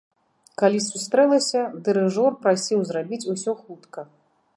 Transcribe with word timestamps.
Калі 0.59 0.79
сустрэлася, 0.85 1.61
дырыжор 1.87 2.31
прасіў 2.45 2.79
зрабіць 2.93 3.23
усё 3.35 3.51
хутка. 3.61 3.99